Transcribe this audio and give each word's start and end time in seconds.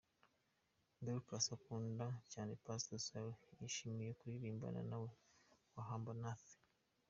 Dorcas 1.05 1.45
ukunda 1.55 2.05
cyane 2.31 2.51
Pastor 2.65 2.99
Solly 3.07 3.35
yishimiye 3.59 4.11
kuririmbana 4.19 4.81
nawe 4.89 5.09
"Wahamba 5.75 6.11
Nathi". 6.21 6.55